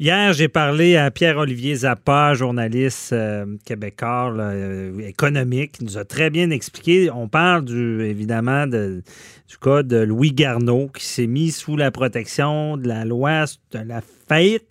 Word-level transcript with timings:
Hier, 0.00 0.32
j'ai 0.32 0.48
parlé 0.48 0.96
à 0.96 1.12
Pierre-Olivier 1.12 1.76
Zappa, 1.76 2.34
journaliste 2.34 3.12
euh, 3.12 3.46
québécois, 3.64 4.34
euh, 4.36 4.98
économique, 4.98 5.78
qui 5.78 5.84
nous 5.84 5.98
a 5.98 6.04
très 6.04 6.30
bien 6.30 6.50
expliqué. 6.50 7.12
On 7.12 7.28
parle 7.28 7.70
évidemment 8.02 8.66
du 8.66 9.02
cas 9.62 9.84
de 9.84 9.98
Louis 9.98 10.32
Garneau 10.32 10.88
qui 10.88 11.04
s'est 11.04 11.28
mis 11.28 11.52
sous 11.52 11.76
la 11.76 11.92
protection 11.92 12.76
de 12.76 12.88
la 12.88 13.04
loi 13.04 13.44
de 13.70 13.78
la 13.78 14.00
faillite. 14.28 14.64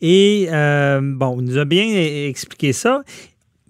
Et 0.00 0.48
euh, 0.50 1.02
bon, 1.02 1.38
il 1.38 1.44
nous 1.44 1.58
a 1.58 1.66
bien 1.66 1.84
expliqué 1.84 2.72
ça. 2.72 3.02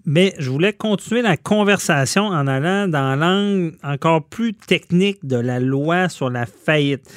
Mais 0.05 0.33
je 0.39 0.49
voulais 0.49 0.71
continuer 0.71 1.21
la 1.21 1.35
conversation 1.35 2.27
en 2.27 2.47
allant 2.47 2.87
dans 2.87 3.17
l'angle 3.17 3.75
encore 3.83 4.23
plus 4.23 4.53
technique 4.53 5.25
de 5.25 5.35
la 5.35 5.59
loi 5.59 6.07
sur 6.07 6.29
la 6.29 6.45
faillite. 6.45 7.11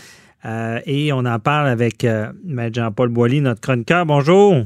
Euh, 0.46 0.80
et 0.86 1.12
on 1.12 1.24
en 1.24 1.38
parle 1.38 1.68
avec 1.68 2.04
euh, 2.04 2.32
Jean-Paul 2.72 3.08
Boilly, 3.08 3.40
notre 3.40 3.60
chroniqueur. 3.60 4.06
Bonjour. 4.06 4.62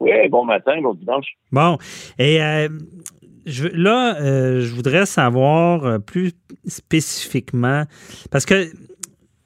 Oui, 0.00 0.28
bon 0.30 0.44
matin, 0.44 0.80
bon 0.82 0.94
dimanche. 0.94 1.26
Bon. 1.50 1.76
Et 2.18 2.42
euh, 2.42 2.68
je, 3.44 3.68
là, 3.68 4.16
je 4.18 4.74
voudrais 4.74 5.06
savoir 5.06 6.00
plus 6.00 6.32
spécifiquement, 6.66 7.84
parce 8.30 8.46
que 8.46 8.68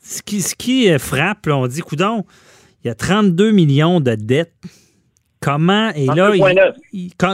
ce 0.00 0.22
qui, 0.22 0.40
ce 0.40 0.54
qui 0.54 0.96
frappe, 0.98 1.46
on 1.48 1.66
dit, 1.66 1.80
coudon, 1.80 2.24
il 2.84 2.88
y 2.88 2.90
a 2.90 2.94
32 2.94 3.50
millions 3.50 4.00
de 4.00 4.14
dettes. 4.14 4.54
Comment, 5.40 5.90
et 5.94 6.06
là, 6.06 6.32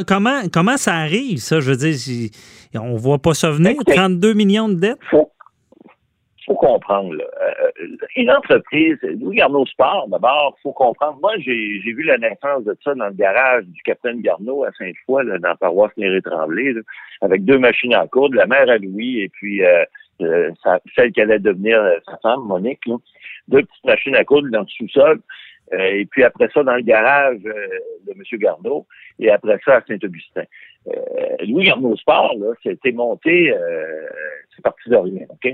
comment, 0.07 0.43
comment 0.53 0.77
ça 0.77 0.95
arrive, 0.95 1.39
ça? 1.39 1.61
Je 1.61 1.71
veux 1.71 1.77
dire, 1.77 2.31
on 2.75 2.95
ne 2.95 2.99
voit 2.99 3.21
pas 3.21 3.33
ça 3.33 3.51
venir, 3.51 3.75
32 3.87 4.35
millions 4.35 4.69
de 4.69 4.75
dettes? 4.75 4.99
faut 5.11 5.33
comprendre. 6.47 7.15
Là. 7.15 7.25
Euh, 7.43 7.97
une 8.17 8.31
entreprise, 8.31 8.99
Louis 9.03 9.37
Garneau 9.37 9.67
Sport, 9.67 10.09
d'abord, 10.09 10.57
faut 10.63 10.73
comprendre. 10.73 11.19
Moi, 11.21 11.33
j'ai 11.39 11.81
vu 11.85 12.03
la 12.03 12.19
naissance 12.19 12.65
de 12.65 12.77
ça 12.83 12.95
dans 12.95 13.07
le 13.07 13.15
garage 13.15 13.65
du 13.65 13.83
capitaine 13.83 14.21
Garneau 14.21 14.65
à 14.65 14.73
Sainte-Foy, 14.79 15.25
dans 15.25 15.49
la 15.49 15.57
paroisse 15.57 15.97
Néré-Tremblay, 15.97 16.75
avec 17.21 17.45
deux 17.45 17.59
machines 17.59 17.95
à 17.95 18.07
coudre, 18.07 18.37
la 18.37 18.47
mère 18.47 18.69
à 18.69 18.79
Louis 18.79 19.21
et 19.21 19.29
puis 19.29 19.65
euh, 19.65 19.85
euh, 20.21 20.51
celle 20.95 21.13
qui 21.13 21.21
allait 21.21 21.39
devenir 21.39 21.81
sa 22.07 22.17
femme, 22.19 22.41
Monique. 22.45 22.83
Deux 23.49 23.63
petites 23.63 23.85
machines 23.85 24.15
à 24.17 24.25
coudre 24.25 24.49
dans 24.51 24.61
le 24.61 24.67
sous-sol. 24.67 25.21
Et 25.73 26.07
puis 26.07 26.23
après 26.25 26.49
ça, 26.53 26.63
dans 26.63 26.75
le 26.75 26.83
garage 26.83 27.41
de 27.41 28.13
M. 28.13 28.23
Garneau, 28.39 28.87
et 29.19 29.31
après 29.31 29.59
ça, 29.65 29.77
à 29.77 29.83
Saint-Augustin. 29.87 30.45
Louis 31.47 31.65
Garneau 31.65 31.97
Sport, 31.97 32.35
là, 32.39 32.53
c'était 32.63 32.93
monté 32.93 33.55
c'est 34.55 34.63
parti 34.63 34.89
de 34.89 34.97
rien, 34.97 35.27
OK? 35.31 35.45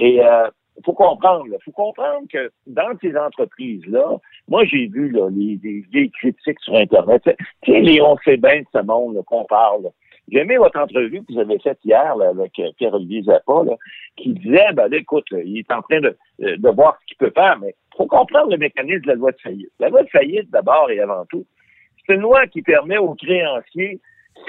Et 0.00 0.14
il 0.14 0.20
euh, 0.20 0.48
faut 0.84 0.92
comprendre, 0.92 1.46
il 1.46 1.64
faut 1.64 1.72
comprendre 1.72 2.26
que 2.32 2.50
dans 2.66 2.96
ces 3.00 3.16
entreprises-là, 3.16 4.18
moi 4.48 4.64
j'ai 4.64 4.86
vu 4.86 5.10
là, 5.10 5.28
les, 5.30 5.56
des, 5.56 6.10
critiques 6.10 6.60
sur 6.60 6.74
Internet. 6.74 7.22
Tu 7.62 7.72
sais, 7.72 7.80
les 7.80 8.00
on 8.00 8.16
sait 8.24 8.36
bien 8.36 8.60
de 8.60 8.66
ce 8.72 8.82
monde 8.82 9.22
qu'on 9.26 9.44
parle. 9.44 9.90
J'ai 10.30 10.38
aimé 10.38 10.56
votre 10.58 10.78
entrevue 10.78 11.22
que 11.24 11.32
vous 11.32 11.40
avez 11.40 11.58
faite 11.58 11.78
hier 11.84 12.14
avec 12.20 12.58
euh, 12.58 12.70
Pierre-Olivier 12.78 13.22
Zappa, 13.22 13.62
qui 14.16 14.32
disait, 14.34 14.72
ben 14.74 14.92
écoute, 14.92 15.26
il 15.32 15.58
est 15.58 15.72
en 15.72 15.82
train 15.82 16.00
de, 16.00 16.16
euh, 16.42 16.56
de 16.56 16.68
voir 16.70 16.98
ce 17.00 17.06
qu'il 17.06 17.16
peut 17.16 17.32
faire, 17.34 17.58
mais 17.58 17.74
il 17.92 17.96
faut 17.96 18.06
comprendre 18.06 18.50
le 18.50 18.58
mécanisme 18.58 19.02
de 19.02 19.08
la 19.08 19.14
loi 19.14 19.32
de 19.32 19.40
faillite. 19.40 19.72
La 19.80 19.88
loi 19.88 20.02
de 20.02 20.08
faillite, 20.08 20.50
d'abord 20.50 20.90
et 20.90 21.00
avant 21.00 21.24
tout, 21.26 21.44
c'est 22.06 22.14
une 22.14 22.20
loi 22.20 22.46
qui 22.46 22.62
permet 22.62 22.98
aux 22.98 23.14
créanciers 23.14 24.00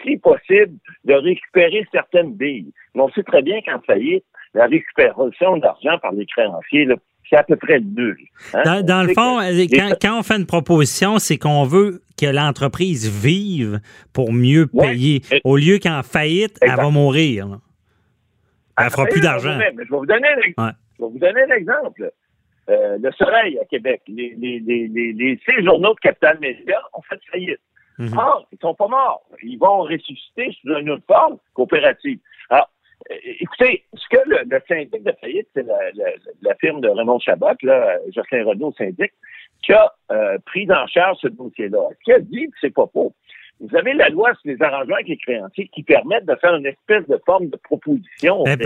si 0.03 0.17
possible, 0.17 0.77
de 1.05 1.13
récupérer 1.13 1.85
certaines 1.91 2.33
billes. 2.33 2.71
Mais 2.95 3.01
on 3.01 3.09
sait 3.09 3.23
très 3.23 3.41
bien 3.41 3.61
qu'en 3.61 3.79
faillite, 3.81 4.25
la 4.53 4.67
récupération 4.67 5.57
d'argent 5.57 5.97
par 5.99 6.11
les 6.11 6.25
créanciers, 6.25 6.87
c'est 7.31 7.37
à 7.37 7.43
peu 7.43 7.55
près 7.55 7.79
nul. 7.79 8.17
Hein? 8.53 8.83
Dans, 8.83 9.03
le 9.03 9.13
fond, 9.13 9.39
euh, 9.39 9.65
quand, 10.01 10.19
on 10.19 10.23
fait 10.23 10.35
une 10.35 10.45
proposition, 10.45 11.17
c'est 11.17 11.37
qu'on 11.37 11.63
veut 11.63 12.01
que 12.19 12.25
l'entreprise 12.25 13.09
vive 13.09 13.79
pour 14.13 14.33
mieux 14.33 14.67
payer. 14.67 15.21
Au 15.43 15.57
lieu 15.57 15.79
qu'en 15.79 16.03
faillite, 16.03 16.57
elle 16.61 16.75
va 16.75 16.89
mourir. 16.89 17.59
Elle 18.77 18.85
ne 18.85 18.89
fera 18.89 19.05
plus 19.05 19.21
d'argent. 19.21 19.53
Je 19.53 19.77
vais 19.77 19.85
vous 19.89 20.05
donner 20.05 20.27
un, 20.27 21.55
exemple. 21.55 22.11
Euh, 22.69 22.97
le 23.01 23.11
Soleil 23.13 23.57
à 23.59 23.65
Québec, 23.65 24.01
les, 24.07 24.35
les, 24.37 24.59
les, 24.59 24.87
les, 24.87 25.39
six 25.45 25.63
journaux 25.63 25.93
de 25.93 25.99
Capital 25.99 26.37
Média 26.39 26.79
ont 26.93 27.01
fait 27.01 27.19
faillite. 27.31 27.59
Mhm. 27.97 28.15
Ah, 28.17 28.39
ils 28.51 28.57
sont 28.61 28.75
pas 28.75 28.87
morts. 28.87 29.23
Ils 29.43 29.57
vont 29.57 29.81
ressusciter 29.81 30.55
sous 30.61 30.73
une 30.77 30.89
autre 30.91 31.03
forme 31.07 31.37
coopérative. 31.53 32.19
Alors, 32.49 32.69
écoutez, 33.09 33.83
ce 33.93 34.07
que 34.09 34.21
le, 34.25 34.61
syndic 34.67 35.03
de 35.03 35.13
faillite, 35.19 35.47
c'est 35.53 35.65
la, 35.65 36.55
firme 36.55 36.81
de 36.81 36.89
Raymond 36.89 37.19
Chabot, 37.19 37.47
là, 37.63 37.97
Jocelyn 38.13 38.45
Renaud 38.45 38.73
syndic, 38.77 39.11
qui 39.63 39.73
a 39.73 39.93
euh, 40.11 40.37
pris 40.45 40.67
en 40.71 40.87
charge 40.87 41.17
ce 41.21 41.27
dossier-là. 41.27 41.79
Ce 41.99 42.03
qu'il 42.03 42.13
a 42.13 42.19
dit, 42.19 42.49
c'est 42.59 42.73
pas 42.73 42.87
faux? 42.91 43.13
Vous 43.61 43.77
avez 43.77 43.93
la 43.93 44.09
loi 44.09 44.31
sur 44.41 44.51
les 44.51 44.59
arrangements 44.59 44.95
avec 44.95 45.07
les 45.07 45.17
créanciers 45.17 45.69
qui 45.71 45.83
permettent 45.83 46.25
de 46.25 46.35
faire 46.41 46.55
une 46.55 46.65
espèce 46.65 47.07
de 47.07 47.21
forme 47.27 47.47
de 47.47 47.57
proposition. 47.57 48.43
Ben, 48.43 48.57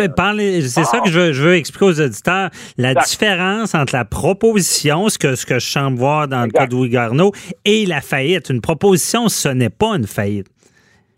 c'est 0.62 0.86
ça 0.86 1.02
que 1.02 1.10
je 1.10 1.42
veux, 1.42 1.56
expliquer 1.56 1.86
aux 1.86 2.02
auditeurs. 2.02 2.50
La 2.78 2.94
différence 2.94 3.76
entre 3.76 3.94
la 3.94 4.06
proposition, 4.06 5.10
ce 5.10 5.18
que, 5.18 5.36
ce 5.36 5.46
que 5.46 5.60
je 5.60 5.70
semble 5.70 5.98
voir 5.98 6.30
dans 6.30 6.46
le 6.46 6.50
cas 6.50 6.66
de 6.66 6.72
Louis 6.72 6.90
Garneau, 6.90 7.34
et 7.66 7.86
la 7.86 8.00
faillite. 8.00 8.50
Une 8.50 8.62
proposition, 8.62 9.28
ce 9.28 9.50
n'est 9.50 9.70
pas 9.70 9.98
une 9.98 10.08
faillite. 10.08 10.48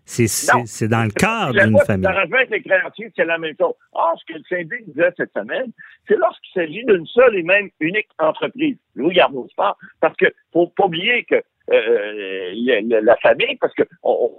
C'est 0.08 0.88
dans 0.88 1.04
le 1.04 1.10
cadre 1.10 1.52
d'une 1.52 1.78
famille. 1.80 2.04
L'arrangement 2.04 2.38
avec 2.38 2.50
les 2.50 2.62
créanciers, 2.62 3.12
c'est 3.14 3.26
la 3.26 3.36
même 3.36 3.54
chose. 3.60 3.74
Or, 3.92 4.18
ce 4.18 4.32
que 4.32 4.38
le 4.38 4.44
syndic 4.48 4.86
disait 4.88 5.12
cette 5.16 5.32
semaine, 5.32 5.70
c'est 6.06 6.16
lorsqu'il 6.16 6.52
s'agit 6.54 6.84
d'une 6.86 7.06
seule 7.06 7.36
et 7.36 7.42
même 7.42 7.68
unique 7.80 8.08
entreprise, 8.18 8.78
Louis 8.94 9.14
Garneau 9.14 9.46
Sport, 9.50 9.76
parce 10.00 10.16
que 10.16 10.26
faut 10.52 10.68
pas 10.68 10.86
oublier 10.86 11.24
que 11.24 11.42
euh, 11.70 12.52
la 13.02 13.16
famille, 13.16 13.56
parce 13.60 13.74
qu'on 13.74 13.84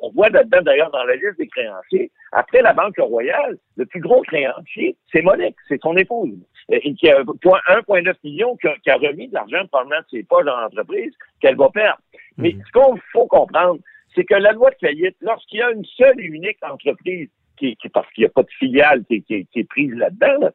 on 0.01 0.11
voit 0.15 0.29
là-dedans, 0.29 0.63
d'ailleurs, 0.63 0.89
dans 0.89 1.03
la 1.03 1.15
liste 1.15 1.37
des 1.37 1.47
créanciers, 1.47 2.11
après 2.31 2.63
la 2.63 2.73
Banque 2.73 2.97
Royale, 2.97 3.57
le 3.77 3.85
plus 3.85 4.01
gros 4.01 4.21
créancier, 4.23 4.97
c'est 5.11 5.21
Monique, 5.21 5.55
c'est 5.67 5.79
son 5.81 5.95
épouse, 5.97 6.33
et 6.69 6.95
qui 6.95 7.09
a 7.09 7.21
1,9 7.21 8.13
million 8.23 8.57
qui 8.57 8.89
a, 8.89 8.95
remis 8.95 9.27
de 9.27 9.35
l'argent 9.35 9.67
probablement 9.67 10.01
de 10.01 10.17
ses 10.17 10.23
poches 10.23 10.45
dans 10.45 10.59
l'entreprise 10.59 11.13
qu'elle 11.39 11.55
va 11.55 11.69
perdre. 11.69 11.99
Mais 12.37 12.53
mhm. 12.53 12.63
ce 12.65 12.71
qu'il 12.71 13.01
faut 13.11 13.27
comprendre, 13.27 13.79
c'est 14.15 14.25
que 14.25 14.35
la 14.35 14.51
loi 14.51 14.71
de 14.71 14.75
faillite, 14.79 15.15
lorsqu'il 15.21 15.59
y 15.59 15.61
a 15.61 15.71
une 15.71 15.85
seule 15.85 16.19
et 16.19 16.25
unique 16.25 16.57
entreprise, 16.63 17.29
qui, 17.57 17.75
qui 17.75 17.89
parce 17.89 18.09
qu'il 18.13 18.23
n'y 18.23 18.27
a 18.27 18.31
pas 18.31 18.43
de 18.43 18.51
filiale 18.57 19.03
qui, 19.05 19.21
qui 19.23 19.47
est 19.53 19.69
prise 19.69 19.93
là-dedans, 19.93 20.49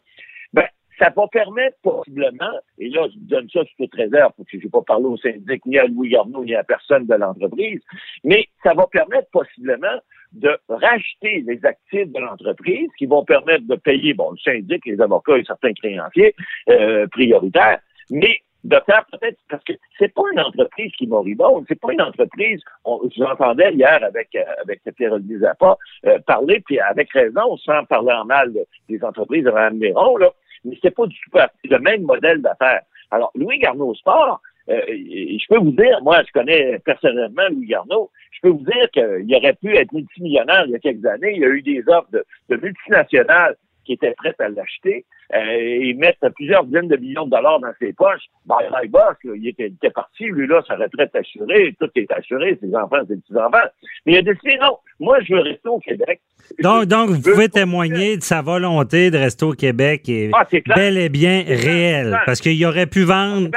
ben, 0.52 0.66
ça 0.98 1.12
va 1.14 1.26
permettre 1.28 1.76
possiblement, 1.82 2.52
et 2.78 2.88
là, 2.88 3.06
je 3.12 3.18
donne 3.18 3.48
ça 3.50 3.60
sous 3.64 3.76
toute 3.84 3.94
réserve, 3.94 4.32
parce 4.36 4.48
que 4.48 4.58
je 4.58 4.64
n'ai 4.64 4.70
pas 4.70 4.82
parlé 4.82 5.06
au 5.06 5.16
syndic, 5.16 5.66
ni 5.66 5.78
à 5.78 5.86
Louis 5.86 6.10
Garneau, 6.10 6.44
ni 6.44 6.54
à 6.54 6.62
personne 6.62 7.06
de 7.06 7.14
l'entreprise, 7.14 7.80
mais 8.22 8.46
ça 8.62 8.74
va 8.74 8.86
permettre 8.86 9.28
possiblement 9.30 9.98
de 10.32 10.56
racheter 10.68 11.44
les 11.46 11.64
actifs 11.64 12.10
de 12.12 12.18
l'entreprise 12.18 12.88
qui 12.98 13.06
vont 13.06 13.24
permettre 13.24 13.66
de 13.66 13.76
payer, 13.76 14.14
bon, 14.14 14.30
le 14.32 14.38
syndic, 14.38 14.84
les 14.86 15.00
avocats 15.00 15.38
et 15.38 15.44
certains 15.44 15.72
créanciers 15.72 16.34
euh, 16.68 17.06
prioritaires, 17.08 17.80
mais 18.10 18.38
de 18.64 18.80
faire 18.86 19.04
peut-être 19.12 19.38
parce 19.48 19.62
que 19.64 19.74
c'est 19.98 20.12
pas 20.12 20.22
une 20.32 20.40
entreprise 20.40 20.90
qui 20.96 21.06
moribonde, 21.06 21.64
c'est 21.68 21.78
pas 21.78 21.92
une 21.92 22.02
entreprise. 22.02 22.60
On, 22.84 23.00
je 23.14 23.22
l'entendais 23.22 23.72
hier 23.74 24.02
avec 24.02 24.34
euh, 24.34 24.42
avec 24.62 24.80
Pierre-Olivier 24.96 25.38
Zappa 25.38 25.76
euh, 26.06 26.18
parler, 26.26 26.60
puis 26.64 26.80
avec 26.80 27.12
raison, 27.12 27.56
sans 27.58 27.84
parler 27.84 28.12
en 28.12 28.24
mal 28.24 28.52
des 28.88 29.04
entreprises 29.04 29.44
de 29.44 29.50
Mme 29.50 29.78
Méron, 29.78 30.16
là, 30.16 30.30
mais 30.64 30.78
c'est 30.82 30.94
pas 30.94 31.06
du 31.06 31.16
tout 31.20 31.38
le 31.64 31.78
même 31.78 32.02
modèle 32.02 32.40
d'affaires. 32.40 32.82
Alors, 33.10 33.30
Louis 33.34 33.58
Garneau 33.58 33.94
Sport, 33.94 34.40
euh, 34.70 34.80
je 34.88 35.46
peux 35.48 35.58
vous 35.58 35.72
dire, 35.72 36.00
moi, 36.02 36.22
je 36.26 36.32
connais 36.32 36.78
personnellement 36.78 37.48
Louis 37.50 37.66
Garneau, 37.66 38.10
je 38.32 38.40
peux 38.40 38.48
vous 38.48 38.64
dire 38.64 38.90
qu'il 38.92 39.36
aurait 39.36 39.52
pu 39.54 39.76
être 39.76 39.92
multimillionnaire 39.92 40.64
il 40.66 40.72
y 40.72 40.74
a 40.74 40.78
quelques 40.78 41.04
années. 41.04 41.34
Il 41.34 41.40
y 41.40 41.44
a 41.44 41.48
eu 41.48 41.62
des 41.62 41.84
offres 41.88 42.10
de, 42.12 42.24
de 42.48 42.56
multinationales 42.56 43.56
qui 43.84 43.92
étaient 43.94 44.14
prêtes 44.16 44.40
à 44.40 44.48
l'acheter 44.48 45.04
euh, 45.34 45.38
et 45.38 45.94
mettre 45.94 46.28
plusieurs 46.34 46.64
dizaines 46.64 46.88
de 46.88 46.96
millions 46.96 47.26
de 47.26 47.30
dollars 47.30 47.60
dans 47.60 47.72
ses 47.78 47.92
poches. 47.92 48.24
Ben, 48.46 48.56
my 48.72 48.88
boss, 48.88 49.16
il, 49.24 49.48
était, 49.48 49.90
parti, 49.90 50.24
lui, 50.24 50.46
là, 50.46 50.62
sa 50.66 50.76
retraite 50.76 51.14
assurée, 51.14 51.74
tout 51.78 51.90
est 51.94 52.10
assuré, 52.12 52.58
ses 52.60 52.74
enfants, 52.74 53.00
ses 53.08 53.16
petits-enfants. 53.16 53.68
Mais 54.06 54.12
il 54.12 54.18
a 54.18 54.22
décidé, 54.22 54.58
non, 54.60 54.78
moi, 55.00 55.18
je 55.20 55.34
veux 55.34 55.40
rester 55.40 55.68
au 55.68 55.78
Québec. 55.78 56.20
Donc, 56.62 56.86
donc 56.86 57.10
vous 57.10 57.20
pouvez 57.20 57.48
témoigner 57.48 58.16
de 58.16 58.22
sa 58.22 58.42
volonté 58.42 59.10
de 59.10 59.18
rester 59.18 59.44
au 59.44 59.52
Québec 59.52 60.08
et 60.08 60.30
ah, 60.32 60.46
bel 60.74 60.98
et 60.98 61.08
bien 61.08 61.42
réel, 61.46 62.18
parce 62.26 62.40
qu'il 62.40 62.64
aurait 62.66 62.86
pu 62.86 63.04
vendre 63.04 63.50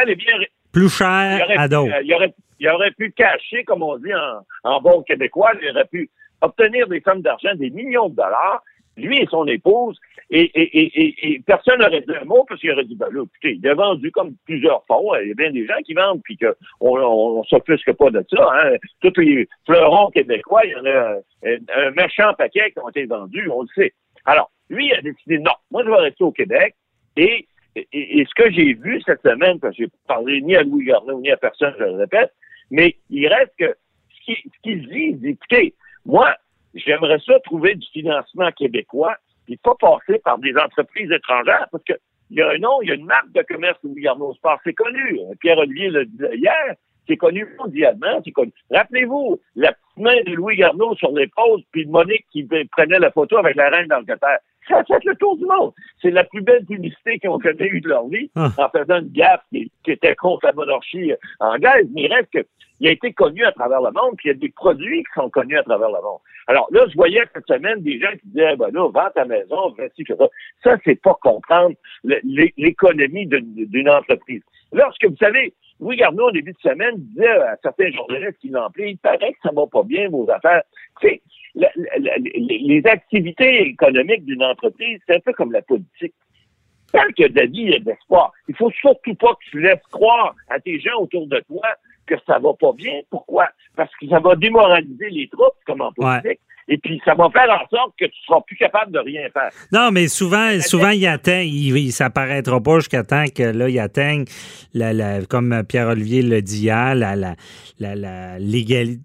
plus 0.71 0.89
cher 0.89 1.45
à 1.57 1.67
d'autres. 1.67 1.93
Il 2.03 2.13
aurait, 2.13 2.33
il 2.59 2.69
aurait 2.69 2.91
pu 2.91 3.11
cacher, 3.11 3.63
comme 3.65 3.83
on 3.83 3.97
dit 3.97 4.13
en, 4.13 4.69
en 4.69 4.81
bon 4.81 5.01
québécois, 5.03 5.51
il 5.61 5.69
aurait 5.71 5.85
pu 5.85 6.09
obtenir 6.41 6.87
des 6.87 7.01
sommes 7.01 7.21
d'argent, 7.21 7.55
des 7.55 7.69
millions 7.69 8.09
de 8.09 8.15
dollars, 8.15 8.61
lui 8.95 9.19
et 9.19 9.27
son 9.29 9.45
épouse, 9.47 9.99
et, 10.29 10.41
et, 10.41 11.01
et, 11.01 11.33
et 11.33 11.39
personne 11.45 11.79
n'aurait 11.79 12.01
dit 12.01 12.15
un 12.19 12.25
mot 12.25 12.43
parce 12.47 12.59
qu'il 12.59 12.71
aurait 12.71 12.83
dit, 12.83 12.95
ben 12.95 13.07
là, 13.11 13.23
écoutez, 13.23 13.59
il 13.61 13.67
a 13.67 13.73
vendu 13.73 14.11
comme 14.11 14.35
plusieurs 14.45 14.85
fonds, 14.85 15.15
il 15.15 15.29
y 15.29 15.31
a 15.31 15.35
bien 15.35 15.51
des 15.51 15.65
gens 15.65 15.81
qui 15.85 15.93
vendent, 15.93 16.21
puis 16.23 16.37
qu'on 16.37 16.53
on, 16.81 17.39
on 17.39 17.43
s'offusque 17.45 17.93
pas 17.93 18.09
de 18.09 18.23
ça. 18.29 18.49
Hein. 18.53 18.75
Tous 19.01 19.21
les 19.21 19.47
fleurons 19.65 20.09
québécois, 20.09 20.65
il 20.65 20.71
y 20.71 20.75
en 20.75 20.85
a 20.85 21.15
un, 21.45 21.57
un 21.75 21.91
méchant 21.91 22.33
paquet 22.37 22.71
qui 22.71 22.79
ont 22.79 22.89
été 22.89 23.05
vendus, 23.05 23.49
on 23.49 23.61
le 23.61 23.67
sait. 23.75 23.93
Alors, 24.25 24.51
lui 24.69 24.87
il 24.87 24.93
a 24.93 25.01
décidé, 25.01 25.39
non, 25.39 25.53
moi 25.71 25.83
je 25.85 25.89
vais 25.89 25.95
rester 25.95 26.23
au 26.23 26.31
Québec, 26.31 26.75
et 27.15 27.47
et, 27.91 28.25
ce 28.27 28.33
que 28.33 28.51
j'ai 28.51 28.73
vu 28.73 29.01
cette 29.05 29.21
semaine, 29.21 29.59
parce 29.59 29.75
que 29.75 29.83
j'ai 29.83 29.89
parlé 30.07 30.41
ni 30.41 30.55
à 30.55 30.63
Louis 30.63 30.85
Garneau 30.85 31.19
ni 31.19 31.29
à 31.31 31.37
personne, 31.37 31.73
je 31.77 31.83
le 31.83 31.95
répète, 31.95 32.33
mais 32.71 32.95
il 33.09 33.27
reste 33.27 33.53
que 33.57 33.75
ce 34.25 34.33
qu'il 34.63 34.87
dit, 34.87 35.09
il 35.11 35.19
dit, 35.19 35.29
écoutez, 35.29 35.73
moi, 36.05 36.35
j'aimerais 36.73 37.19
ça 37.25 37.39
trouver 37.41 37.75
du 37.75 37.87
financement 37.93 38.51
québécois, 38.51 39.15
puis 39.47 39.57
pas 39.57 39.75
passer 39.79 40.19
par 40.19 40.37
des 40.37 40.55
entreprises 40.57 41.11
étrangères, 41.11 41.67
parce 41.71 41.83
que 41.85 41.93
il 42.29 42.37
y 42.37 42.41
a 42.41 42.49
un 42.49 42.57
nom, 42.57 42.81
il 42.81 42.89
y 42.89 42.91
a 42.91 42.95
une 42.95 43.05
marque 43.05 43.31
de 43.31 43.41
commerce 43.41 43.79
Louis 43.83 44.01
Garneau 44.01 44.33
Sport, 44.33 44.59
c'est 44.65 44.73
connu. 44.73 45.19
Pierre-Olivier 45.39 45.89
le 45.89 46.05
disait 46.05 46.35
hier, 46.35 46.75
c'est 47.07 47.15
connu 47.15 47.47
mondialement, 47.57 48.21
c'est 48.25 48.31
connu. 48.31 48.51
Rappelez-vous, 48.69 49.39
la 49.55 49.71
petite 49.71 50.03
main 50.03 50.21
de 50.25 50.35
Louis 50.35 50.57
Garneau 50.57 50.93
sur 50.95 51.11
l'épaule, 51.13 51.61
puis 51.71 51.85
Monique 51.85 52.25
qui 52.29 52.45
prenait 52.71 52.99
la 52.99 53.11
photo 53.11 53.37
avec 53.37 53.55
la 53.55 53.69
reine 53.69 53.87
d'Angleterre. 53.87 54.39
Ça 54.67 54.79
a 54.79 54.83
fait 54.83 55.03
le 55.05 55.15
tour 55.15 55.37
du 55.37 55.45
monde. 55.45 55.73
C'est 56.01 56.11
la 56.11 56.23
plus 56.23 56.41
belle 56.41 56.65
publicité 56.65 57.19
qu'ils 57.19 57.29
ont 57.29 57.39
jamais 57.39 57.67
eue 57.67 57.81
de 57.81 57.89
leur 57.89 58.07
vie, 58.07 58.29
ah. 58.35 58.49
en 58.57 58.69
faisant 58.69 58.99
une 58.99 59.11
gaffe 59.11 59.41
qui, 59.49 59.71
était 59.87 60.15
contre 60.15 60.45
la 60.45 60.53
monarchie 60.53 61.13
anglaise, 61.39 61.87
mais 61.93 62.03
il 62.03 62.13
reste 62.13 62.29
qu'il 62.31 62.87
a 62.87 62.91
été 62.91 63.13
connu 63.13 63.43
à 63.45 63.51
travers 63.51 63.81
le 63.81 63.91
monde, 63.91 64.15
puis 64.17 64.29
il 64.29 64.33
y 64.33 64.35
a 64.35 64.39
des 64.39 64.49
produits 64.49 65.03
qui 65.03 65.09
sont 65.15 65.29
connus 65.29 65.57
à 65.57 65.63
travers 65.63 65.89
le 65.89 66.01
monde. 66.01 66.19
Alors 66.47 66.67
là, 66.71 66.85
je 66.89 66.95
voyais 66.95 67.23
cette 67.33 67.47
semaine 67.47 67.81
des 67.81 67.99
gens 67.99 68.11
qui 68.11 68.27
disaient, 68.27 68.55
ben 68.55 68.69
là, 68.71 68.89
vends 68.89 69.09
ta 69.13 69.25
maison, 69.25 69.73
voici 69.75 70.03
que 70.03 70.15
ça. 70.15 70.27
Ça, 70.63 70.77
c'est 70.83 71.01
pas 71.01 71.17
comprendre 71.21 71.75
l'économie 72.03 73.27
d'une 73.27 73.89
entreprise. 73.89 74.41
Lorsque, 74.73 75.05
vous 75.05 75.17
savez, 75.17 75.53
Louis 75.79 75.97
Garneau, 75.97 76.27
au 76.27 76.31
début 76.31 76.53
de 76.53 76.69
semaine, 76.69 76.95
disait 76.97 77.27
à 77.27 77.55
certains 77.61 77.91
journalistes 77.91 78.39
qui 78.39 78.49
l'emplit, 78.49 78.91
il 78.91 78.97
paraît 78.97 79.33
que 79.33 79.39
ça 79.43 79.51
va 79.53 79.67
pas 79.67 79.83
bien, 79.83 80.09
vos 80.09 80.29
affaires. 80.29 80.63
Tu 81.01 81.07
sais, 81.07 81.21
les 81.57 82.81
activités 82.85 83.67
économiques 83.67 84.25
d'une 84.25 84.43
entreprise, 84.43 84.99
c'est 85.07 85.15
un 85.15 85.19
peu 85.19 85.33
comme 85.33 85.51
la 85.51 85.61
politique. 85.61 86.13
Tant 86.91 87.07
que 87.17 87.27
David 87.27 87.55
il 87.55 87.69
y 87.71 87.75
a 87.75 87.79
d'espoir, 87.79 88.31
il 88.47 88.55
faut 88.55 88.71
surtout 88.71 89.15
pas 89.15 89.33
que 89.33 89.49
tu 89.51 89.61
laisses 89.61 89.85
croire 89.91 90.35
à 90.49 90.59
tes 90.59 90.79
gens 90.79 90.97
autour 90.99 91.27
de 91.27 91.39
toi 91.47 91.67
que 92.05 92.15
ça 92.25 92.39
va 92.39 92.53
pas 92.53 92.71
bien. 92.73 93.01
Pourquoi? 93.09 93.49
Parce 93.75 93.91
que 93.99 94.07
ça 94.07 94.19
va 94.19 94.35
démoraliser 94.35 95.09
les 95.09 95.27
troupes, 95.27 95.57
comme 95.65 95.81
en 95.81 95.91
politique. 95.91 96.39
Et 96.69 96.77
puis, 96.77 97.01
ça 97.05 97.13
va 97.13 97.29
faire 97.29 97.49
en 97.49 97.65
sorte 97.69 97.93
que 97.97 98.05
tu 98.05 98.19
seras 98.25 98.41
plus 98.41 98.57
capable 98.57 98.91
de 98.91 98.99
rien 98.99 99.29
faire. 99.31 99.51
Non, 99.71 99.89
mais 99.91 100.07
souvent, 100.07 100.59
souvent, 100.59 100.89
il 100.89 101.07
atteint, 101.07 101.41
il, 101.41 101.77
il 101.77 101.91
s'apparaîtra 101.91 102.61
pas 102.61 102.79
jusqu'à 102.79 103.03
temps 103.03 103.23
que 103.33 103.43
là, 103.43 103.69
il 103.69 103.79
atteigne, 103.79 104.25
la, 104.73 105.21
comme 105.25 105.63
Pierre-Olivier 105.67 106.23
le 106.23 106.41
dit 106.41 106.63
hier, 106.63 106.93
la, 106.93 107.15
la, 107.15 107.35
la, 107.79 108.39
légalité 108.39 108.99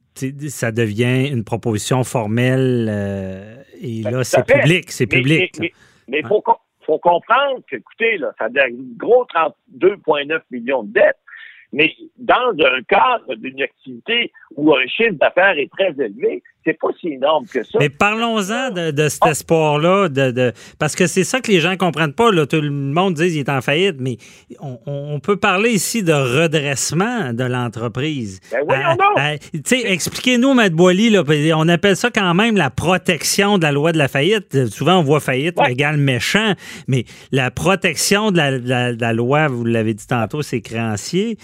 ça 0.48 0.72
devient 0.72 1.28
une 1.30 1.44
proposition 1.44 2.04
formelle 2.04 2.88
euh, 2.90 3.62
et 3.80 4.02
là, 4.02 4.22
c'est 4.24 4.46
public, 4.46 4.90
c'est 4.90 5.06
public. 5.06 5.58
Mais 6.08 6.20
il 6.20 6.26
faut, 6.26 6.42
faut, 6.86 6.98
comprendre 6.98 7.60
que, 7.68 7.76
écoutez, 7.76 8.18
là, 8.18 8.32
ça 8.38 8.44
a 8.44 8.64
un 8.64 8.70
gros 8.96 9.24
32,9 9.24 10.40
millions 10.50 10.84
de 10.84 10.92
dettes, 10.92 11.18
mais 11.72 11.92
dans 12.18 12.52
un 12.58 12.82
cadre 12.88 13.34
d'une 13.36 13.62
activité 13.62 14.32
où 14.54 14.74
un 14.74 14.86
chiffre 14.86 15.14
d'affaires 15.14 15.58
est 15.58 15.70
très 15.70 15.90
élevé, 15.90 16.42
c'est 16.64 16.78
pas 16.78 16.88
si 17.00 17.08
énorme 17.08 17.46
que 17.46 17.62
ça. 17.62 17.78
Mais 17.80 17.88
parlons-en 17.88 18.70
de, 18.70 19.08
cet 19.08 19.22
ah. 19.22 19.30
espoir-là, 19.30 20.08
de, 20.08 20.52
parce 20.78 20.94
que 20.94 21.06
c'est 21.06 21.24
ça 21.24 21.40
que 21.40 21.50
les 21.50 21.60
gens 21.60 21.76
comprennent 21.76 22.12
pas. 22.12 22.30
Là. 22.30 22.46
Tout 22.46 22.60
le 22.60 22.70
monde 22.70 23.14
dit 23.14 23.28
qu'il 23.28 23.38
est 23.38 23.48
en 23.48 23.60
faillite, 23.60 23.96
mais 23.98 24.16
on, 24.60 25.20
peut 25.20 25.36
parler 25.36 25.70
ici 25.70 26.02
de 26.02 26.12
redressement 26.12 27.32
de 27.32 27.44
l'entreprise. 27.44 28.40
Ben 28.50 28.96
euh, 29.18 29.36
euh, 29.54 29.76
expliquez-nous, 29.84 30.58
M. 30.58 30.68
Boily, 30.70 31.10
là, 31.10 31.22
on 31.56 31.68
appelle 31.68 31.96
ça 31.96 32.10
quand 32.10 32.34
même 32.34 32.56
la 32.56 32.70
protection 32.70 33.58
de 33.58 33.62
la 33.62 33.72
loi 33.72 33.92
de 33.92 33.98
la 33.98 34.08
faillite. 34.08 34.66
Souvent, 34.66 34.98
on 34.98 35.02
voit 35.02 35.20
faillite 35.20 35.56
égale 35.68 35.96
méchant, 35.96 36.54
mais 36.88 37.04
la 37.30 37.50
protection 37.50 38.30
de 38.30 38.38
la, 38.38 39.12
loi, 39.12 39.48
vous 39.48 39.64
l'avez 39.64 39.94
dit 39.94 40.06
tantôt, 40.06 40.42
c'est 40.42 40.60
créanciers, 40.60 41.36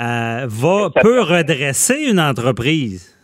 euh, 0.00 0.46
va, 0.48 0.90
peut 0.90 1.20
redresser 1.20 2.04
une 2.08 2.20
entreprise. 2.20 3.14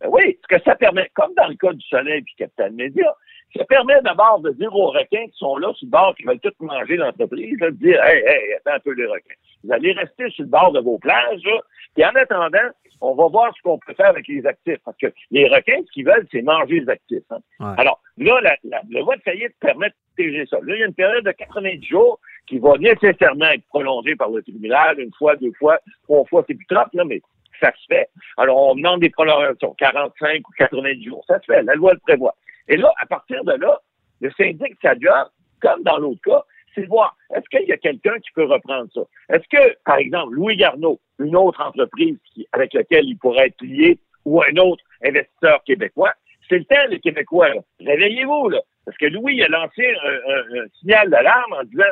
Ben 0.00 0.08
oui, 0.12 0.38
que 0.50 0.60
ça 0.64 0.74
permet, 0.74 1.08
comme 1.14 1.32
dans 1.36 1.46
le 1.46 1.54
cas 1.54 1.72
du 1.72 1.86
Soleil 1.86 2.18
et 2.18 2.36
Capital 2.36 2.72
Média, 2.72 3.14
ça 3.56 3.64
permet 3.64 4.00
d'abord 4.02 4.40
de 4.40 4.50
dire 4.50 4.74
aux 4.74 4.90
requins 4.90 5.26
qui 5.26 5.36
sont 5.36 5.56
là 5.56 5.72
sur 5.74 5.86
le 5.86 5.90
bord, 5.90 6.14
qui 6.16 6.24
veulent 6.24 6.40
tout 6.40 6.52
manger 6.60 6.96
l'entreprise, 6.96 7.56
de 7.58 7.70
dire 7.70 8.02
Hey, 8.04 8.22
hey, 8.26 8.54
attends 8.54 8.76
un 8.76 8.80
peu 8.80 8.92
les 8.92 9.06
requins. 9.06 9.34
Vous 9.64 9.72
allez 9.72 9.92
rester 9.92 10.28
sur 10.30 10.44
le 10.44 10.50
bord 10.50 10.72
de 10.72 10.80
vos 10.80 10.98
plages, 10.98 11.42
là, 11.44 11.60
puis 11.94 12.04
en 12.04 12.14
attendant, 12.14 12.68
on 13.00 13.14
va 13.14 13.28
voir 13.28 13.52
ce 13.56 13.62
qu'on 13.62 13.78
peut 13.78 13.94
faire 13.94 14.08
avec 14.08 14.26
les 14.28 14.44
actifs. 14.46 14.78
Parce 14.84 14.96
que 14.98 15.06
les 15.30 15.48
requins, 15.48 15.80
ce 15.86 15.92
qu'ils 15.92 16.04
veulent, 16.04 16.26
c'est 16.30 16.42
manger 16.42 16.80
les 16.80 16.88
actifs. 16.88 17.24
Hein. 17.30 17.74
Alors, 17.78 18.00
là, 18.18 18.40
la, 18.42 18.56
la, 18.64 18.82
le 18.88 19.02
voie 19.02 19.16
de 19.16 19.22
faillite 19.22 19.54
permet 19.60 19.88
de 19.88 19.94
protéger 20.14 20.46
ça. 20.46 20.58
Là, 20.62 20.74
il 20.74 20.80
y 20.80 20.82
a 20.82 20.86
une 20.86 20.94
période 20.94 21.24
de 21.24 21.32
90 21.32 21.86
jours 21.86 22.18
qui 22.46 22.58
va 22.58 22.76
nécessairement 22.78 23.46
être 23.46 23.64
prolongée 23.68 24.16
par 24.16 24.30
le 24.30 24.42
tribunal, 24.42 25.00
une 25.00 25.12
fois, 25.16 25.36
deux 25.36 25.52
fois, 25.58 25.78
trois 26.04 26.24
fois, 26.26 26.44
c'est 26.46 26.54
plus 26.54 26.66
trop, 26.66 26.84
là, 26.92 27.04
mais 27.04 27.20
ça 27.60 27.72
se 27.72 27.86
fait. 27.88 28.08
Alors, 28.36 28.70
on 28.70 28.74
demande 28.74 29.00
des 29.00 29.10
prolongations, 29.10 29.74
45 29.78 30.48
ou 30.48 30.52
90 30.58 31.04
jours, 31.04 31.24
ça 31.26 31.38
se 31.40 31.44
fait, 31.46 31.62
la 31.62 31.74
loi 31.74 31.92
le 31.92 32.00
prévoit. 32.00 32.34
Et 32.68 32.76
là, 32.76 32.92
à 33.00 33.06
partir 33.06 33.44
de 33.44 33.52
là, 33.52 33.80
le 34.20 34.30
syndic, 34.32 34.76
doit, 35.00 35.30
comme 35.60 35.82
dans 35.82 35.98
l'autre 35.98 36.20
cas, 36.24 36.42
c'est 36.74 36.82
de 36.82 36.86
voir, 36.86 37.16
est-ce 37.34 37.48
qu'il 37.50 37.68
y 37.68 37.72
a 37.72 37.76
quelqu'un 37.76 38.18
qui 38.18 38.30
peut 38.34 38.44
reprendre 38.44 38.88
ça? 38.94 39.00
Est-ce 39.30 39.48
que, 39.48 39.76
par 39.84 39.96
exemple, 39.96 40.34
Louis 40.34 40.56
Garneau, 40.56 41.00
une 41.18 41.36
autre 41.36 41.60
entreprise 41.60 42.16
avec 42.52 42.74
laquelle 42.74 43.06
il 43.06 43.18
pourrait 43.18 43.48
être 43.48 43.62
lié, 43.62 43.98
ou 44.24 44.42
un 44.42 44.56
autre 44.56 44.84
investisseur 45.04 45.62
québécois, 45.64 46.12
c'est 46.48 46.58
le 46.58 46.64
temps, 46.64 46.86
les 46.88 47.00
Québécois, 47.00 47.48
réveillez-vous, 47.80 48.48
là. 48.50 48.60
Parce 48.84 48.96
que 48.98 49.06
Louis 49.06 49.36
il 49.36 49.44
a 49.44 49.48
lancé 49.48 49.86
un, 49.86 50.58
un 50.58 50.68
signal 50.80 51.08
d'alarme 51.10 51.52
en 51.52 51.64
disant, 51.64 51.84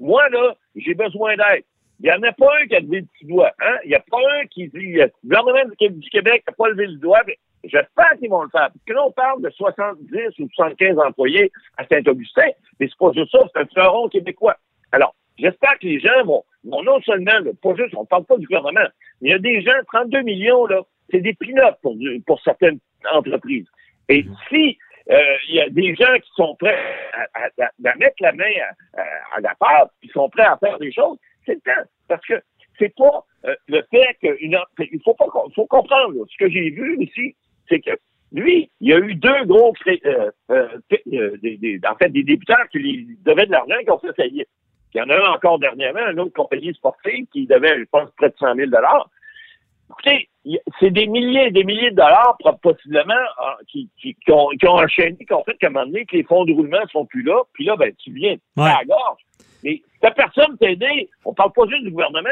moi, 0.00 0.28
là, 0.28 0.54
j'ai 0.76 0.94
besoin 0.94 1.36
d'aide. 1.36 1.64
Il 2.00 2.06
n'y 2.06 2.12
en 2.12 2.22
a 2.22 2.32
pas 2.32 2.50
un 2.60 2.66
qui 2.66 2.76
a 2.76 2.80
levé 2.80 3.00
le 3.00 3.06
petit 3.06 3.26
doigt. 3.26 3.52
Hein? 3.60 3.76
Il 3.84 3.88
n'y 3.88 3.94
a 3.94 4.00
pas 4.00 4.18
un 4.18 4.46
qui 4.46 4.68
dit, 4.68 4.94
le 4.94 5.10
gouvernement 5.22 5.74
du 5.78 6.10
Québec 6.10 6.44
n'a 6.46 6.52
pas 6.52 6.68
levé 6.68 6.86
le 6.86 6.96
doigt. 6.96 7.20
J'espère 7.64 8.12
qu'ils 8.18 8.30
vont 8.30 8.42
le 8.42 8.50
faire. 8.50 8.68
Parce 8.68 8.84
que 8.86 8.92
là, 8.92 9.04
on 9.06 9.12
parle 9.12 9.42
de 9.42 9.50
70 9.50 10.38
ou 10.40 10.48
75 10.54 10.98
employés 10.98 11.50
à 11.78 11.86
Saint-Augustin, 11.86 12.48
mais 12.78 12.88
c'est 12.88 12.98
pas 12.98 13.12
juste 13.14 13.30
ça, 13.30 13.38
c'est 13.52 13.60
un 13.60 13.66
fleuron 13.66 14.08
québécois. 14.08 14.56
Alors, 14.92 15.14
j'espère 15.38 15.78
que 15.78 15.86
les 15.86 16.00
gens 16.00 16.24
vont, 16.24 16.44
non 16.64 17.00
seulement, 17.02 17.32
pas 17.62 17.74
juste, 17.76 17.94
on 17.96 18.04
parle 18.04 18.24
pas 18.24 18.36
du 18.36 18.46
gouvernement, 18.46 18.88
mais 19.20 19.28
il 19.28 19.32
y 19.32 19.34
a 19.34 19.38
des 19.38 19.62
gens, 19.62 19.72
32 19.92 20.22
millions, 20.22 20.66
là, 20.66 20.82
c'est 21.10 21.20
des 21.20 21.34
pilotes 21.34 21.78
pour, 21.82 21.96
pour 22.26 22.40
certaines 22.42 22.80
entreprises. 23.12 23.66
Et 24.08 24.22
mhm. 24.22 24.36
si 24.48 24.78
euh, 25.10 25.36
il 25.48 25.54
y 25.56 25.60
a 25.60 25.68
des 25.68 25.94
gens 25.94 26.14
qui 26.14 26.30
sont 26.34 26.56
prêts 26.56 26.78
à, 27.34 27.96
mettre 27.96 28.16
la 28.20 28.32
main 28.32 28.50
à, 29.36 29.40
la 29.40 29.54
part, 29.56 29.88
qui 30.00 30.08
sont 30.08 30.28
prêts 30.30 30.44
à 30.44 30.56
faire 30.56 30.78
des 30.78 30.92
choses, 30.92 31.18
c'est 31.46 31.54
le 31.54 31.60
temps. 31.60 31.88
Parce 32.08 32.24
que 32.26 32.34
c'est 32.78 32.94
pas 32.94 33.24
euh, 33.46 33.54
le 33.68 33.82
fait 33.90 34.16
qu'une 34.20 34.58
il 34.78 35.00
faut 35.04 35.14
pas 35.14 35.26
faut 35.54 35.66
comprendre 35.66 36.14
ce 36.30 36.36
que 36.38 36.50
j'ai 36.50 36.70
vu 36.70 37.02
ici, 37.02 37.36
c'est 37.68 37.80
que 37.80 37.90
lui, 38.32 38.70
il 38.80 38.88
y 38.88 38.92
a 38.92 38.98
eu 38.98 39.14
deux 39.14 39.44
gros 39.44 39.72
euh, 39.86 40.30
euh, 40.50 40.68
des, 40.90 41.80
en 41.88 41.94
fait 41.96 42.08
des 42.08 42.24
débutants 42.24 42.54
qui 42.72 42.78
lui 42.78 43.18
devaient 43.24 43.46
de 43.46 43.52
l'argent 43.52 43.76
qui 43.82 43.90
ont 43.90 43.98
fait 43.98 44.14
faillite. 44.14 44.48
Il 44.94 44.98
y 44.98 45.02
en 45.02 45.08
a 45.08 45.16
un 45.16 45.32
encore 45.32 45.58
dernièrement, 45.58 46.08
une 46.10 46.20
autre 46.20 46.32
compagnie 46.32 46.72
sportive 46.74 47.26
qui 47.32 47.46
devait, 47.46 47.80
je 47.80 47.84
pense, 47.90 48.10
près 48.16 48.28
de 48.28 48.34
100 48.38 48.54
000 48.54 48.70
Écoutez, 49.90 50.28
c'est 50.78 50.90
des 50.90 51.06
milliers 51.06 51.48
et 51.48 51.50
des 51.50 51.64
milliers 51.64 51.90
de 51.90 51.96
dollars, 51.96 52.36
possiblement, 52.62 53.14
qui, 53.68 53.90
qui, 54.00 54.16
ont, 54.28 54.48
qui 54.50 54.66
ont 54.68 54.76
enchaîné, 54.76 55.16
qui 55.16 55.32
ont 55.32 55.42
fait 55.42 55.56
qu'à 55.58 55.66
un 55.66 55.70
moment 55.70 55.86
donné, 55.86 56.06
que 56.06 56.16
les 56.16 56.22
fonds 56.22 56.44
de 56.44 56.52
roulement 56.52 56.86
sont 56.92 57.06
plus 57.06 57.22
là, 57.22 57.42
puis 57.54 57.64
là, 57.64 57.76
ben, 57.76 57.92
tu 57.96 58.12
viens 58.12 58.36
à 58.56 58.78
la 58.78 58.84
gorge. 58.84 59.20
Mais 59.64 59.82
ta 60.04 60.10
personne 60.10 60.58
t'aider, 60.58 61.08
on 61.24 61.32
parle 61.32 61.52
pas 61.52 61.66
juste 61.66 61.84
du 61.84 61.90
gouvernement, 61.90 62.28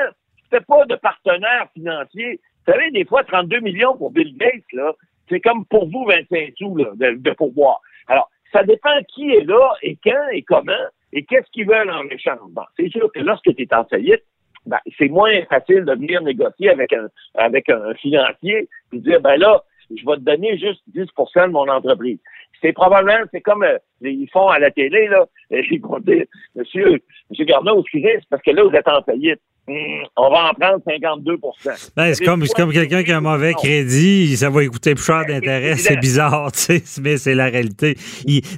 si 0.52 0.60
pas 0.68 0.84
de 0.84 0.94
partenaire 0.96 1.68
financier, 1.72 2.38
vous 2.66 2.72
savez, 2.72 2.90
des 2.90 3.06
fois, 3.06 3.24
32 3.24 3.60
millions 3.60 3.96
pour 3.96 4.10
Bill 4.10 4.36
Gates, 4.36 4.72
là, 4.74 4.92
c'est 5.30 5.40
comme 5.40 5.64
pour 5.64 5.88
vous 5.88 6.04
25 6.04 6.52
sous 6.58 6.74
de, 6.74 7.14
de 7.14 7.30
pourboire. 7.30 7.80
Alors, 8.08 8.30
ça 8.52 8.62
dépend 8.62 9.02
qui 9.08 9.30
est 9.30 9.44
là 9.44 9.72
et 9.80 9.96
quand 10.04 10.28
et 10.32 10.42
comment 10.42 10.72
et 11.14 11.24
qu'est-ce 11.24 11.50
qu'ils 11.50 11.66
veulent 11.66 11.90
en 11.90 12.04
échange. 12.08 12.40
C'est 12.76 12.90
sûr 12.90 13.10
que 13.10 13.20
lorsque 13.20 13.54
tu 13.54 13.62
es 13.62 13.74
en 13.74 13.84
faillite, 13.84 14.22
ben, 14.66 14.78
c'est 14.98 15.08
moins 15.08 15.42
facile 15.46 15.86
de 15.86 15.92
venir 15.92 16.20
négocier 16.20 16.68
avec 16.68 16.92
un 16.92 17.08
avec 17.36 17.70
un 17.70 17.94
financier 17.94 18.68
et 18.92 18.98
dire 18.98 19.22
ben 19.22 19.36
là, 19.36 19.62
je 19.90 20.04
vais 20.04 20.16
te 20.16 20.20
donner 20.20 20.58
juste 20.58 20.82
10% 20.94 21.46
de 21.46 21.52
mon 21.52 21.68
entreprise. 21.68 22.18
C'est 22.62 22.72
probablement, 22.72 23.24
c'est 23.32 23.40
comme 23.40 23.64
euh, 23.64 23.78
ils 24.00 24.28
font 24.32 24.48
à 24.48 24.58
la 24.58 24.70
télé, 24.70 25.08
là, 25.08 25.26
ils 25.50 25.80
vont 25.80 25.98
dire, 25.98 26.24
Monsieur, 26.54 27.00
Monsieur 27.28 27.44
Garneau, 27.44 27.80
excusez, 27.80 28.18
c'est 28.20 28.28
parce 28.30 28.42
que 28.42 28.52
là, 28.52 28.62
vous 28.62 28.74
êtes 28.74 28.88
en 28.88 29.02
faillite. 29.02 29.40
Hmm, 29.68 30.02
on 30.16 30.28
va 30.28 30.50
en 30.50 30.54
prendre 30.54 30.82
52% 30.84 31.92
ben, 31.94 32.14
C'est 32.14 32.24
comme, 32.24 32.44
comme 32.48 32.72
quelqu'un 32.72 33.04
qui 33.04 33.12
a 33.12 33.18
un 33.18 33.20
mauvais 33.20 33.54
crédit, 33.54 34.36
ça 34.36 34.50
va 34.50 34.64
écouter 34.64 34.96
plus 34.96 35.04
cher 35.04 35.22
ben, 35.24 35.38
d'intérêt. 35.38 35.76
C'est 35.76 35.98
bizarre, 35.98 36.50
tu 36.66 36.80
sais, 36.84 37.00
mais 37.00 37.16
c'est 37.16 37.36
la 37.36 37.44
réalité. 37.44 37.96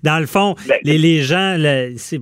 dans 0.03 0.19
le 0.19 0.25
fond, 0.25 0.55
ben, 0.67 0.79
les, 0.83 0.97
les, 0.97 1.21
gens 1.21 1.59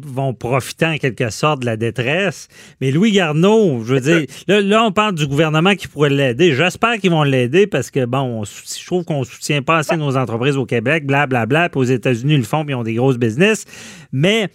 vont 0.05 0.35
profiter 0.35 0.87
en 0.87 0.97
quelque 0.97 1.31
sorte 1.31 1.61
de 1.61 1.67
la 1.67 1.77
détresse. 1.77 2.49
Mais 2.81 2.91
Louis 2.91 3.13
Garneau, 3.13 3.85
je 3.85 3.95
veux 3.95 4.01
dire, 4.01 4.27
là, 4.49 4.85
on 4.85 4.91
parle 4.91 5.15
du 5.15 5.29
gouvernement 5.29 5.77
qui 5.77 5.87
pourrait 5.87 6.11
l'aider. 6.11 6.57
J'espère 6.57 6.99
qu'ils 6.99 7.13
vont 7.13 7.23
l'aider 7.23 7.69
parce 7.69 7.89
que, 7.89 8.05
bon, 8.05 8.43
je 8.43 8.85
trouve 8.85 9.05
qu'on 9.05 9.21
ne 9.21 9.25
soutient 9.25 9.63
pas 9.63 9.77
assez 9.77 9.97
nos 9.97 10.17
entreprises 10.17 10.57
au 10.57 10.67
Québec, 10.67 11.07
blablabla. 11.07 11.47
Bla, 11.47 11.47
bla, 11.47 11.69
puis 11.69 11.81
aux 11.81 11.85
États-Unis, 11.85 12.35
ils 12.35 12.39
le 12.39 12.43
font, 12.43 12.65
puis 12.65 12.73
ils 12.73 12.77
ont 12.77 12.83
des 12.83 12.95
grosses 12.95 13.19
business. 13.19 13.65
Mais 14.11 14.51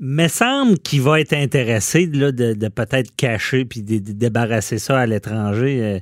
me 0.00 0.28
semble 0.28 0.78
qu'il 0.78 1.02
va 1.02 1.20
être 1.20 1.32
intéressé 1.32 2.06
là, 2.06 2.32
de, 2.32 2.68
peut-être 2.68 3.14
cacher 3.16 3.64
puis 3.64 3.82
de, 3.82 3.98
débarrasser 4.12 4.78
ça 4.78 4.98
à 4.98 5.06
l'étranger. 5.06 5.82
Euh, 5.82 5.98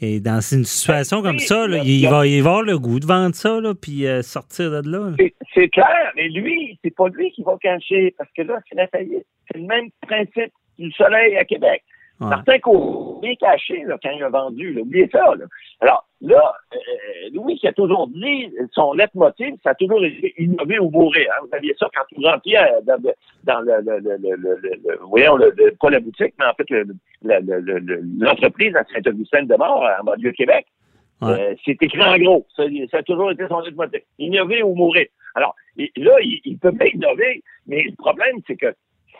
et 0.00 0.20
dans 0.20 0.40
une 0.40 0.64
situation 0.64 1.22
comme 1.22 1.38
ça, 1.38 1.66
il, 1.66 2.08
va, 2.08 2.26
y 2.26 2.38
avoir 2.38 2.62
le 2.62 2.78
goût 2.78 3.00
de 3.00 3.06
vendre 3.06 3.34
ça, 3.34 3.60
là, 3.60 3.74
puis 3.74 4.06
euh, 4.06 4.22
sortir 4.22 4.70
de 4.70 4.90
là. 4.90 5.12
C'est 5.54 5.68
clair, 5.68 6.12
mais 6.16 6.28
lui, 6.28 6.78
c'est 6.82 6.94
pas 6.94 7.08
lui 7.08 7.30
qui 7.30 7.42
va 7.42 7.56
cacher, 7.60 8.14
parce 8.18 8.30
que 8.36 8.42
là, 8.42 8.58
c'est 8.68 8.74
la 8.74 8.88
faillite. 8.88 9.24
C'est 9.50 9.58
le 9.58 9.66
même 9.66 9.88
principe 10.02 10.52
du 10.78 10.90
soleil 10.92 11.36
à 11.36 11.44
Québec. 11.44 11.82
Certains 12.20 12.58
bien 13.20 13.34
caché 13.34 13.82
là, 13.84 13.98
quand 14.02 14.10
il 14.10 14.22
a 14.22 14.28
vendu. 14.28 14.72
Là. 14.72 14.82
Oubliez 14.82 15.08
ça. 15.10 15.18
Là. 15.18 15.44
Alors 15.80 16.06
là, 16.20 16.54
euh, 16.72 16.78
Louis 17.32 17.58
qui 17.58 17.66
a 17.66 17.72
toujours 17.72 18.06
dit, 18.08 18.50
son 18.72 18.92
leitmotiv, 18.92 19.54
ça 19.62 19.70
a 19.70 19.74
toujours 19.74 20.04
été 20.04 20.32
innover 20.38 20.78
ou 20.78 20.90
mourir. 20.90 21.26
Hein. 21.32 21.44
Vous 21.46 21.56
aviez 21.56 21.74
ça 21.78 21.88
quand 21.94 22.04
vous 22.16 22.22
rentriez 22.22 22.58
euh, 22.58 22.80
dans, 22.84 23.02
dans 23.44 23.60
le, 23.60 23.80
le, 23.80 23.98
le, 23.98 24.36
le, 24.36 24.98
voyons, 25.08 25.36
le, 25.36 25.52
pas 25.80 25.90
la 25.90 26.00
boutique, 26.00 26.34
mais 26.38 26.46
en 26.46 26.54
fait 26.54 26.66
l'entreprise 27.22 28.76
à 28.76 28.84
Saint-Augustin-de-Mort, 28.84 29.84
en 30.00 30.04
banlieue 30.04 30.32
Québec. 30.32 30.66
Euh, 31.22 31.54
c'est 31.64 31.82
écrit 31.82 32.02
en 32.02 32.18
gros. 32.18 32.46
Ça, 32.56 32.64
ça, 32.90 32.98
a 32.98 33.02
toujours 33.02 33.30
été 33.30 33.46
son 33.48 33.60
leitmotiv. 33.60 34.00
Innover 34.18 34.62
ou 34.62 34.74
mourir. 34.74 35.06
Alors, 35.34 35.54
là, 35.76 36.20
il, 36.22 36.40
il 36.44 36.58
peut 36.58 36.72
pas 36.72 36.86
innover, 36.86 37.42
mais 37.66 37.82
le 37.82 37.96
problème, 37.96 38.36
c'est 38.46 38.56
que 38.56 38.74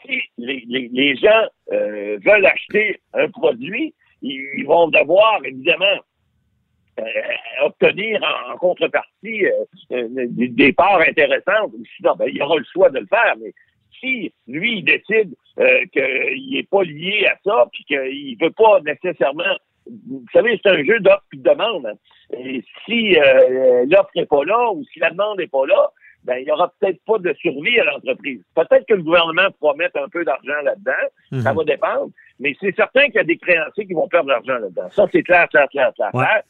si 0.05 0.21
les, 0.39 1.17
gens 1.17 1.47
euh, 1.73 2.19
veulent 2.25 2.47
acheter 2.47 3.01
un 3.13 3.29
produit, 3.29 3.95
ils, 4.23 4.65
vont 4.65 4.89
devoir, 4.89 5.41
évidemment, 5.45 6.01
euh, 7.01 7.03
obtenir 7.63 8.21
en, 8.23 8.57
contrepartie 8.57 9.47
euh, 9.93 10.07
des, 10.09 10.73
parts 10.73 11.01
intéressantes. 11.01 11.73
Sinon, 11.97 12.15
ben, 12.17 12.29
il 12.33 12.43
aura 12.43 12.57
le 12.57 12.65
choix 12.73 12.91
de 12.91 13.01
le 13.01 13.07
faire, 13.07 13.35
mais 13.41 13.53
si 14.01 14.33
lui, 14.47 14.79
il 14.79 14.85
décide 14.85 15.35
qu'il 15.93 16.51
n'est 16.51 16.65
pas 16.65 16.83
lié 16.83 17.27
à 17.27 17.37
ça, 17.45 17.67
puis 17.73 17.85
qu'il 17.85 18.37
ne 18.41 18.45
veut 18.45 18.53
pas 18.53 18.81
nécessairement 18.81 19.57
vous 19.87 20.25
savez, 20.33 20.59
c'est 20.63 20.71
un 20.71 20.83
jeu 20.83 20.99
d'offre 21.01 21.27
et 21.35 21.37
de 21.37 21.43
demande. 21.43 21.85
Hein. 21.85 21.93
Et 22.39 22.65
si 22.87 23.17
l'offre 23.87 24.11
n'est 24.17 24.25
pas 24.25 24.43
là 24.43 24.73
ou 24.73 24.83
si 24.91 24.99
la 24.99 25.11
demande 25.11 25.37
n'est 25.37 25.47
pas 25.47 25.67
là, 25.67 25.91
ben, 26.25 26.37
il 26.39 26.45
n'y 26.47 26.51
aura 26.51 26.73
peut-être 26.81 27.01
pas 27.05 27.19
de 27.19 27.35
survie 27.35 27.79
à 27.79 27.85
l'entreprise. 27.85 28.41
Peut-être 28.55 28.87
que 28.87 28.95
le 28.95 29.03
gouvernement 29.03 29.49
pourra 29.59 29.75
mettre 29.75 29.99
un 30.03 30.09
peu 30.09 30.25
d'argent 30.25 30.63
là-dedans. 30.63 31.43
Ça 31.43 31.53
mhm. 31.53 31.59
va 31.59 31.65
dépendre. 31.65 32.11
Mais 32.41 32.57
c'est 32.61 32.75
certain 32.75 33.05
qu'il 33.07 33.17
y 33.17 33.19
a 33.19 33.25
des 33.25 33.37
créanciers 33.37 33.87
qui 33.87 33.93
vont 33.93 34.09
perdre 34.09 34.27
de 34.27 34.33
l'argent 34.33 34.55
là-dedans. 34.55 34.89
Ça, 34.91 35.07
c'est 35.13 35.23
clair, 35.23 35.49
clair, 35.51 35.69
clair, 35.69 35.93
clair. 35.95 36.43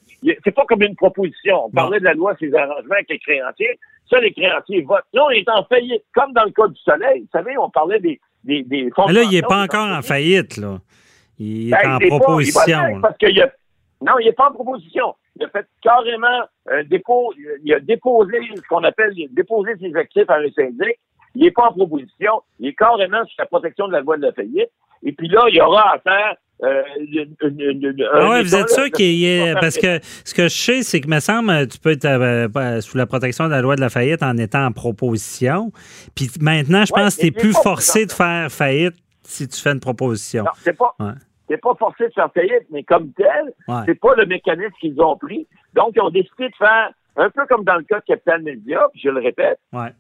C'est 0.45 0.55
pas 0.55 0.65
comme 0.67 0.83
une 0.83 0.95
proposition. 0.95 1.67
On 1.67 1.71
parlait 1.71 1.99
de 1.99 2.05
la 2.05 2.15
loi 2.15 2.35
ces 2.39 2.55
arrangements 2.55 2.95
avec 2.95 3.11
les 3.11 3.19
créanciers. 3.19 3.79
Ça, 4.09 4.21
les 4.21 4.33
créanciers 4.33 4.83
votent. 4.83 5.05
Là, 5.13 5.25
on 5.27 5.31
est 5.31 5.49
en 5.49 5.65
faillite. 5.65 6.05
Comme 6.15 6.33
dans 6.33 6.45
le 6.45 6.53
cas 6.53 6.69
du 6.69 6.81
soleil. 6.81 7.23
Vous 7.23 7.39
savez, 7.39 7.59
on 7.59 7.69
parlait 7.69 8.01
des, 8.01 8.21
des, 8.45 8.63
des 8.63 8.91
fonds. 8.95 9.07
Mais 9.09 9.15
là, 9.15 9.23
il 9.25 9.31
n'est 9.31 9.43
pas 9.43 9.63
encore 9.63 9.89
en 9.89 10.03
faillite, 10.03 10.57
là. 10.57 10.79
Il 11.39 11.69
est 11.69 11.83
ben, 11.83 11.97
en 11.97 11.99
proposition. 11.99 13.01
parce 13.03 13.19
qu'il 13.19 13.43
a... 13.43 13.51
Non, 14.01 14.13
il 14.21 14.27
n'est 14.27 14.33
pas 14.33 14.49
en 14.51 14.53
proposition 14.53 15.15
il 15.37 15.45
a 15.45 15.49
fait 15.49 15.67
carrément 15.83 16.45
un 16.71 16.85
dépôt, 16.85 17.33
il 17.65 17.75
a 17.75 17.81
déposé 17.81 18.39
ce 18.55 18.61
qu'on 18.69 18.85
appelle, 18.85 19.15
déposé 19.31 19.73
ses 19.81 19.95
actifs 19.97 20.29
à 20.29 20.37
un 20.37 20.51
syndic. 20.51 20.99
Il 21.35 21.43
n'est 21.43 21.51
pas 21.51 21.69
en 21.69 21.73
proposition, 21.73 22.43
il 22.61 22.69
est 22.69 22.75
carrément 22.75 23.25
sur 23.25 23.35
la 23.39 23.47
protection 23.47 23.89
de 23.89 23.93
la 23.93 24.01
loi 24.01 24.17
de 24.17 24.23
la 24.23 24.33
faillite. 24.33 24.71
Et 25.03 25.13
puis 25.13 25.29
là, 25.29 25.45
il 25.49 25.57
y 25.57 25.61
aura 25.61 25.95
à 25.95 25.99
faire 25.99 26.37
euh, 26.63 26.83
ah 28.15 28.29
ouais, 28.29 28.43
vous 28.43 28.55
êtes 28.55 28.71
sûr 28.71 28.89
qu'il 28.91 29.25
est. 29.25 29.55
Parce 29.55 29.77
que 29.77 29.99
ce 30.25 30.33
que 30.33 30.45
je 30.45 30.57
sais, 30.57 30.83
c'est 30.83 31.01
que, 31.01 31.09
me 31.09 31.19
semble, 31.19 31.67
tu 31.67 31.79
peux 31.79 31.91
être 31.91 32.07
euh, 32.07 32.81
sous 32.81 32.97
la 32.97 33.07
protection 33.07 33.47
de 33.47 33.51
la 33.51 33.61
loi 33.61 33.75
de 33.75 33.81
la 33.81 33.91
faillite 33.91 34.23
en 34.23 34.37
étant 34.39 34.67
en 34.67 34.73
proposition. 34.73 35.73
Puis 36.15 36.31
maintenant, 36.41 36.85
je 36.85 36.93
pense 36.93 37.17
que 37.17 37.23
tu 37.23 37.27
es 37.27 37.31
plus 37.33 37.53
forcé 37.53 38.07
de 38.07 38.13
faire 38.13 38.51
faillite 38.51 38.95
si 39.25 39.49
tu 39.49 39.61
fais 39.61 39.73
une 39.73 39.81
proposition. 39.81 40.45
Non, 40.45 40.51
c'est 40.63 40.77
pas. 40.77 40.95
C'est 41.49 41.61
pas 41.61 41.75
forcé 41.79 42.09
de 42.09 42.13
faire 42.13 42.31
faillite, 42.33 42.67
mais 42.71 42.83
comme 42.83 43.13
tel, 43.13 43.53
c'est 43.87 44.01
pas 44.01 44.15
le 44.17 44.27
mécanisme 44.27 44.73
qu'ils 44.81 45.01
ont 45.01 45.17
pris. 45.17 45.47
Donc, 45.75 45.93
ils 45.95 46.01
ont 46.01 46.11
décidé 46.11 46.49
de 46.49 46.57
faire 46.57 46.91
un 47.17 47.31
peu 47.31 47.47
comme 47.47 47.65
dans 47.65 47.77
le 47.77 47.85
cas 47.85 48.01
de 48.01 48.05
Capital 48.05 48.43
Media, 48.43 48.89
puis 48.93 49.03
je 49.05 49.09
le 49.09 49.21
répète, 49.21 49.59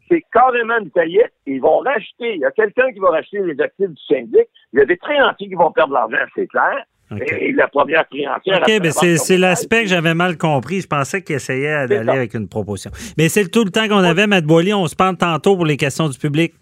c'est 0.08 0.22
carrément 0.32 0.78
une 0.78 0.90
faillite. 0.90 1.32
Ils 1.46 1.60
vont 1.60 1.78
racheter. 1.78 2.34
Il 2.34 2.40
y 2.40 2.44
a 2.44 2.50
quelqu'un 2.50 2.90
qui 2.92 2.98
va 2.98 3.10
racheter 3.10 3.40
les 3.40 3.60
actifs 3.60 3.90
du 3.90 4.02
syndic. 4.08 4.48
Il 4.72 4.80
y 4.80 4.82
a 4.82 4.84
des 4.84 4.96
créanciers 4.96 5.48
qui 5.48 5.54
vont 5.54 5.70
perdre 5.70 5.94
l'argent, 5.94 6.24
c'est 6.34 6.46
clair. 6.46 6.84
Et 7.28 7.52
la 7.52 7.68
première 7.68 8.08
créancière. 8.08 8.62
OK, 8.62 8.72
mais 8.82 8.90
c'est 8.90 9.36
l'aspect 9.36 9.82
que 9.82 9.88
j'avais 9.88 10.14
mal 10.14 10.36
compris. 10.36 10.80
Je 10.80 10.88
pensais 10.88 11.22
qu'il 11.22 11.36
essayait 11.36 11.86
d'aller 11.86 12.10
avec 12.10 12.34
une 12.34 12.48
proposition. 12.48 12.90
Mais 13.16 13.28
c'est 13.28 13.48
tout 13.48 13.62
le 13.64 13.70
temps 13.70 13.86
qu'on 13.86 13.98
avait, 13.98 14.26
Matt 14.26 14.44
Boily. 14.44 14.74
On 14.74 14.86
se 14.86 14.96
parle 14.96 15.16
tantôt 15.16 15.54
pour 15.54 15.66
les 15.66 15.76
questions 15.76 16.08
du 16.08 16.18
public. 16.18 16.54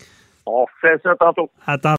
On 0.44 0.66
fait 0.80 1.00
ça 1.02 1.14
tantôt. 1.14 1.48
Attends. 1.66 1.90